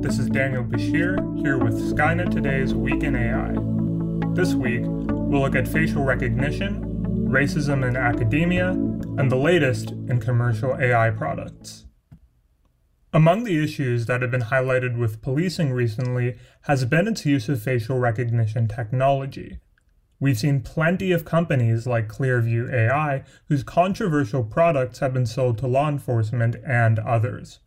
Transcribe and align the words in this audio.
this 0.00 0.20
is 0.20 0.28
Daniel 0.28 0.62
Bashir 0.62 1.42
here 1.42 1.58
with 1.58 1.74
Skynet 1.92 2.30
Today's 2.30 2.72
Week 2.72 3.02
in 3.02 3.16
AI. 3.16 3.56
This 4.32 4.54
week, 4.54 4.82
we'll 4.84 5.40
look 5.40 5.56
at 5.56 5.66
facial 5.66 6.04
recognition, 6.04 6.80
racism 7.28 7.84
in 7.86 7.96
academia, 7.96 8.68
and 8.68 9.28
the 9.28 9.36
latest 9.36 9.90
in 9.90 10.20
commercial 10.20 10.76
AI 10.80 11.10
products. 11.10 11.86
Among 13.12 13.42
the 13.42 13.60
issues 13.60 14.06
that 14.06 14.22
have 14.22 14.30
been 14.30 14.42
highlighted 14.42 14.96
with 14.96 15.20
policing 15.20 15.72
recently 15.72 16.36
has 16.62 16.84
been 16.84 17.08
its 17.08 17.26
use 17.26 17.48
of 17.48 17.60
facial 17.60 17.98
recognition 17.98 18.68
technology. 18.68 19.58
We've 20.20 20.38
seen 20.38 20.60
plenty 20.60 21.10
of 21.10 21.24
companies 21.24 21.88
like 21.88 22.06
Clearview 22.06 22.72
AI 22.72 23.24
whose 23.48 23.64
controversial 23.64 24.44
products 24.44 25.00
have 25.00 25.12
been 25.12 25.26
sold 25.26 25.58
to 25.58 25.66
law 25.66 25.88
enforcement 25.88 26.54
and 26.64 27.00
others. 27.00 27.58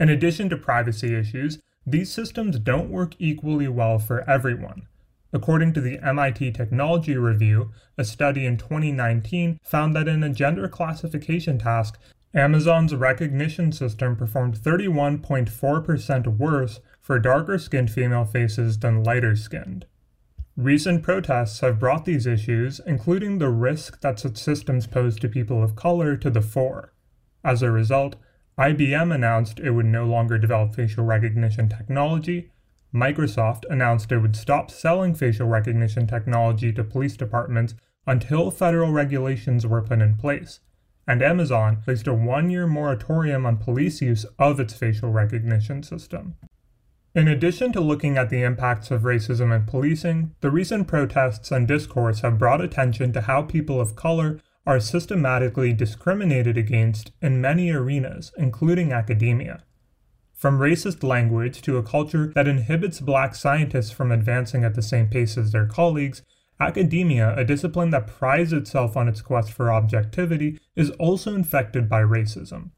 In 0.00 0.08
addition 0.08 0.48
to 0.48 0.56
privacy 0.56 1.14
issues, 1.14 1.58
these 1.86 2.10
systems 2.10 2.58
don't 2.58 2.90
work 2.90 3.14
equally 3.18 3.68
well 3.68 3.98
for 3.98 4.28
everyone. 4.28 4.88
According 5.32 5.72
to 5.74 5.80
the 5.80 5.98
MIT 5.98 6.52
Technology 6.52 7.16
Review, 7.16 7.72
a 7.98 8.04
study 8.04 8.46
in 8.46 8.56
2019 8.56 9.58
found 9.62 9.94
that 9.94 10.08
in 10.08 10.22
a 10.22 10.30
gender 10.30 10.68
classification 10.68 11.58
task, 11.58 11.98
Amazon's 12.32 12.92
Rekognition 12.92 13.72
system 13.72 14.16
performed 14.16 14.56
31.4% 14.56 16.38
worse 16.38 16.80
for 17.00 17.18
darker 17.18 17.58
skinned 17.58 17.90
female 17.90 18.24
faces 18.24 18.78
than 18.78 19.04
lighter 19.04 19.36
skinned. 19.36 19.86
Recent 20.56 21.02
protests 21.02 21.60
have 21.60 21.80
brought 21.80 22.04
these 22.04 22.26
issues, 22.26 22.80
including 22.86 23.38
the 23.38 23.50
risk 23.50 24.00
that 24.00 24.20
such 24.20 24.36
systems 24.36 24.86
pose 24.86 25.16
to 25.18 25.28
people 25.28 25.62
of 25.62 25.76
color, 25.76 26.16
to 26.16 26.30
the 26.30 26.40
fore. 26.40 26.92
As 27.44 27.60
a 27.60 27.70
result, 27.70 28.16
IBM 28.58 29.14
announced 29.14 29.58
it 29.60 29.70
would 29.70 29.86
no 29.86 30.04
longer 30.04 30.38
develop 30.38 30.74
facial 30.74 31.04
recognition 31.04 31.68
technology. 31.68 32.50
Microsoft 32.94 33.64
announced 33.68 34.12
it 34.12 34.18
would 34.18 34.36
stop 34.36 34.70
selling 34.70 35.14
facial 35.14 35.48
recognition 35.48 36.06
technology 36.06 36.72
to 36.72 36.84
police 36.84 37.16
departments 37.16 37.74
until 38.06 38.50
federal 38.50 38.92
regulations 38.92 39.66
were 39.66 39.82
put 39.82 40.00
in 40.00 40.14
place 40.14 40.60
and 41.06 41.22
Amazon 41.22 41.76
placed 41.84 42.06
a 42.06 42.14
one 42.14 42.50
year 42.50 42.66
moratorium 42.66 43.44
on 43.44 43.56
police 43.56 44.00
use 44.00 44.24
of 44.38 44.58
its 44.58 44.74
facial 44.74 45.10
recognition 45.10 45.82
system. 45.82 46.34
In 47.14 47.28
addition 47.28 47.72
to 47.72 47.80
looking 47.80 48.18
at 48.18 48.30
the 48.30 48.42
impacts 48.42 48.90
of 48.90 49.02
racism 49.02 49.54
in 49.54 49.66
policing, 49.66 50.34
the 50.40 50.50
recent 50.50 50.88
protests 50.88 51.52
and 51.52 51.68
discourse 51.68 52.20
have 52.20 52.38
brought 52.38 52.60
attention 52.60 53.12
to 53.12 53.22
how 53.22 53.42
people 53.42 53.80
of 53.80 53.94
color 53.94 54.40
are 54.66 54.80
systematically 54.80 55.72
discriminated 55.72 56.56
against 56.56 57.12
in 57.20 57.40
many 57.40 57.70
arenas, 57.70 58.32
including 58.36 58.92
academia. 58.92 59.62
From 60.32 60.58
racist 60.58 61.02
language 61.02 61.62
to 61.62 61.76
a 61.76 61.82
culture 61.82 62.32
that 62.34 62.48
inhibits 62.48 63.00
black 63.00 63.34
scientists 63.34 63.90
from 63.90 64.10
advancing 64.10 64.64
at 64.64 64.74
the 64.74 64.82
same 64.82 65.08
pace 65.08 65.36
as 65.38 65.52
their 65.52 65.66
colleagues, 65.66 66.22
Academia, 66.60 67.34
a 67.36 67.44
discipline 67.44 67.90
that 67.90 68.06
prides 68.06 68.52
itself 68.52 68.96
on 68.96 69.08
its 69.08 69.20
quest 69.20 69.50
for 69.50 69.72
objectivity, 69.72 70.60
is 70.76 70.90
also 70.92 71.34
infected 71.34 71.88
by 71.88 72.00
racism. 72.00 72.70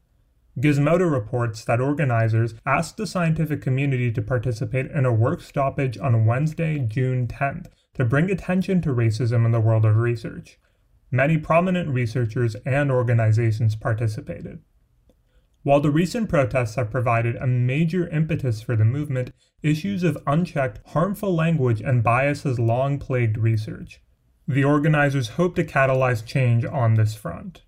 Gizmodo 0.59 1.09
reports 1.09 1.63
that 1.65 1.79
organizers 1.79 2.55
asked 2.65 2.97
the 2.97 3.05
scientific 3.05 3.61
community 3.61 4.11
to 4.11 4.21
participate 4.21 4.89
in 4.89 5.05
a 5.05 5.13
work 5.13 5.41
stoppage 5.41 5.97
on 5.99 6.25
Wednesday, 6.25 6.79
June 6.79 7.27
10th, 7.27 7.67
to 7.93 8.03
bring 8.03 8.31
attention 8.31 8.81
to 8.81 8.89
racism 8.89 9.45
in 9.45 9.51
the 9.51 9.61
world 9.61 9.85
of 9.85 9.97
research. 9.97 10.57
Many 11.11 11.37
prominent 11.37 11.89
researchers 11.89 12.55
and 12.65 12.91
organizations 12.91 13.75
participated. 13.75 14.59
While 15.63 15.79
the 15.81 15.91
recent 15.91 16.29
protests 16.29 16.75
have 16.75 16.91
provided 16.91 17.35
a 17.35 17.47
major 17.47 18.07
impetus 18.09 18.61
for 18.61 18.75
the 18.75 18.85
movement, 18.85 19.31
issues 19.61 20.03
of 20.03 20.17
unchecked, 20.25 20.79
harmful 20.87 21.35
language 21.35 21.81
and 21.81 22.03
bias 22.03 22.43
has 22.43 22.59
long 22.59 22.99
plagued 22.99 23.37
research. 23.37 24.01
The 24.47 24.63
organizers 24.63 25.29
hope 25.29 25.55
to 25.55 25.65
catalyze 25.65 26.25
change 26.25 26.63
on 26.63 26.93
this 26.93 27.15
front. 27.15 27.63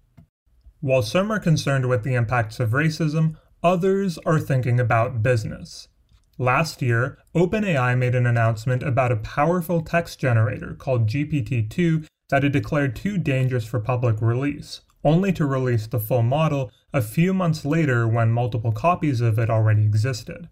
While 0.80 1.02
some 1.02 1.30
are 1.30 1.40
concerned 1.40 1.90
with 1.90 2.04
the 2.04 2.16
impacts 2.16 2.60
of 2.62 2.70
racism, 2.70 3.36
others 3.62 4.18
are 4.20 4.40
thinking 4.40 4.80
about 4.80 5.22
business. 5.22 5.90
Last 6.38 6.82
year, 6.82 7.18
OpenAI 7.36 7.98
made 7.98 8.16
an 8.16 8.26
announcement 8.26 8.82
about 8.82 9.12
a 9.12 9.18
powerful 9.18 9.82
text 9.82 10.20
generator 10.20 10.74
called 10.74 11.10
GPT 11.10 11.70
2 11.70 12.06
that 12.30 12.44
it 12.44 12.52
declared 12.52 12.96
too 12.96 13.18
dangerous 13.18 13.66
for 13.66 13.80
public 13.80 14.22
release, 14.22 14.82
only 15.04 15.32
to 15.34 15.46
release 15.46 15.88
the 15.88 16.00
full 16.00 16.22
model 16.22 16.72
a 16.94 17.02
few 17.02 17.34
months 17.34 17.66
later 17.66 18.08
when 18.08 18.32
multiple 18.32 18.72
copies 18.72 19.22
of 19.22 19.40
it 19.40 19.50
already 19.50 19.84
existed. 19.84 20.50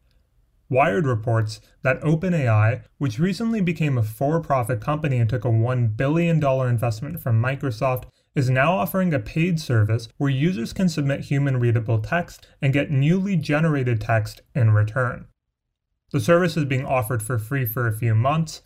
Wired 0.69 1.05
reports 1.05 1.61
that 1.83 2.01
OpenAI, 2.01 2.83
which 2.97 3.19
recently 3.19 3.61
became 3.61 3.97
a 3.97 4.03
for 4.03 4.41
profit 4.41 4.81
company 4.81 5.17
and 5.17 5.29
took 5.29 5.45
a 5.45 5.49
$1 5.49 5.95
billion 5.95 6.43
investment 6.43 7.21
from 7.21 7.41
Microsoft, 7.41 8.05
is 8.35 8.49
now 8.49 8.73
offering 8.73 9.13
a 9.13 9.19
paid 9.19 9.59
service 9.59 10.09
where 10.17 10.29
users 10.29 10.73
can 10.73 10.89
submit 10.89 11.21
human 11.21 11.57
readable 11.57 11.99
text 11.99 12.45
and 12.61 12.73
get 12.73 12.91
newly 12.91 13.35
generated 13.35 14.01
text 14.01 14.41
in 14.53 14.71
return. 14.71 15.25
The 16.11 16.19
service 16.19 16.55
is 16.55 16.65
being 16.65 16.85
offered 16.85 17.23
for 17.23 17.39
free 17.39 17.65
for 17.65 17.87
a 17.87 17.97
few 17.97 18.13
months, 18.13 18.61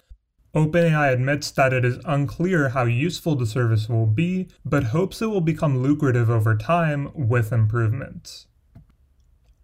OpenAI 0.53 1.13
admits 1.13 1.49
that 1.51 1.71
it 1.71 1.85
is 1.85 1.99
unclear 2.03 2.69
how 2.69 2.83
useful 2.83 3.35
the 3.35 3.45
service 3.45 3.87
will 3.87 4.05
be, 4.05 4.49
but 4.65 4.85
hopes 4.85 5.21
it 5.21 5.27
will 5.27 5.39
become 5.39 5.81
lucrative 5.81 6.29
over 6.29 6.57
time 6.57 7.09
with 7.15 7.53
improvements. 7.53 8.47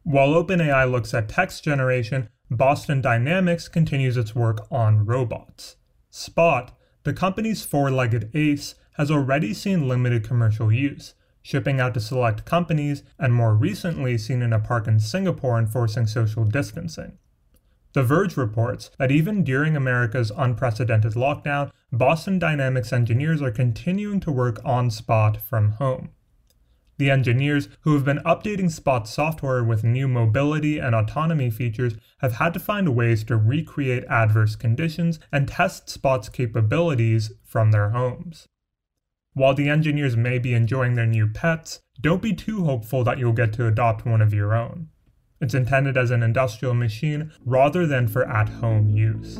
While 0.04 0.30
OpenAI 0.30 0.90
looks 0.90 1.14
at 1.14 1.28
text 1.28 1.66
generation, 1.66 2.30
Boston 2.50 3.02
Dynamics 3.02 3.68
continues 3.68 4.16
its 4.16 4.34
work 4.34 4.66
on 4.72 5.06
robots. 5.06 5.76
Spot, 6.10 6.74
the 7.04 7.12
company's 7.12 7.66
four 7.66 7.92
legged 7.92 8.32
ace, 8.34 8.76
has 8.94 9.12
already 9.12 9.54
seen 9.54 9.90
limited 9.90 10.26
commercial 10.26 10.72
use, 10.72 11.14
shipping 11.42 11.82
out 11.82 11.94
to 11.96 12.00
select 12.00 12.46
companies, 12.46 13.04
and 13.20 13.34
more 13.34 13.54
recently 13.54 14.18
seen 14.18 14.42
in 14.42 14.54
a 14.54 14.60
park 14.60 14.88
in 14.88 15.02
Singapore 15.02 15.60
enforcing 15.60 16.08
social 16.08 16.46
distancing. 16.46 17.18
The 17.98 18.04
Verge 18.04 18.38
reports 18.38 18.92
that 19.00 19.10
even 19.10 19.44
during 19.44 19.76
America's 19.76 20.32
unprecedented 20.38 21.14
lockdown, 21.14 21.72
Boston 21.92 22.38
Dynamics 22.38 22.94
engineers 22.94 23.42
are 23.42 23.50
continuing 23.50 24.20
to 24.20 24.32
work 24.32 24.62
on 24.64 24.92
Spot 24.92 25.42
from 25.42 25.72
home. 25.72 26.12
The 27.00 27.10
engineers, 27.10 27.70
who 27.82 27.96
have 27.96 28.06
been 28.06 28.20
updating 28.20 28.70
Spot 28.70 29.08
software 29.08 29.64
with 29.64 29.84
new 29.84 30.08
mobility 30.08 30.78
and 30.78 30.94
autonomy 30.94 31.50
features, 31.50 31.96
have 32.20 32.34
had 32.34 32.54
to 32.54 32.60
find 32.60 32.96
ways 32.96 33.24
to 33.24 33.36
recreate 33.36 34.04
adverse 34.04 34.56
conditions 34.56 35.20
and 35.32 35.48
test 35.48 35.90
Spot's 35.90 36.30
capabilities 36.30 37.32
from 37.44 37.72
their 37.72 37.90
homes. 37.90 38.48
While 39.34 39.56
the 39.56 39.70
engineers 39.70 40.16
may 40.16 40.38
be 40.38 40.54
enjoying 40.54 40.94
their 40.94 41.08
new 41.08 41.26
pets, 41.26 41.82
don't 42.00 42.22
be 42.22 42.34
too 42.34 42.64
hopeful 42.64 43.04
that 43.06 43.18
you'll 43.18 43.34
get 43.34 43.54
to 43.54 43.66
adopt 43.66 44.06
one 44.06 44.22
of 44.22 44.36
your 44.36 44.54
own. 44.54 44.90
It's 45.40 45.54
intended 45.54 45.98
as 45.98 46.12
an 46.12 46.24
industrial 46.24 46.74
machine 46.74 47.32
rather 47.46 47.86
than 47.86 48.08
for 48.08 48.28
at 48.28 48.50
home 48.50 48.90
use. 48.90 49.40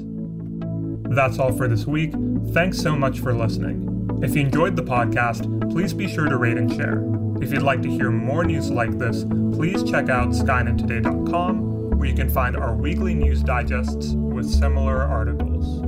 That's 1.16 1.40
all 1.40 1.52
for 1.52 1.68
this 1.68 1.88
week. 1.88 2.14
Thanks 2.54 2.80
so 2.80 2.96
much 2.96 3.20
for 3.20 3.34
listening. 3.34 4.20
If 4.22 4.36
you 4.36 4.42
enjoyed 4.42 4.76
the 4.76 4.84
podcast, 4.84 5.72
please 5.72 5.94
be 5.94 6.08
sure 6.08 6.28
to 6.28 6.38
rate 6.38 6.58
and 6.58 6.72
share. 6.72 7.04
If 7.42 7.52
you'd 7.52 7.64
like 7.64 7.82
to 7.84 7.90
hear 7.90 8.12
more 8.12 8.44
news 8.44 8.70
like 8.70 8.98
this, 8.98 9.24
please 9.54 9.84
check 9.84 10.10
out 10.10 10.30
skynettoday.com, 10.30 11.98
where 11.98 12.08
you 12.08 12.16
can 12.16 12.30
find 12.30 12.58
our 12.58 12.76
weekly 12.76 13.14
news 13.14 13.42
digests 13.42 14.14
with 14.14 14.50
similar 14.50 15.04
articles. 15.04 15.87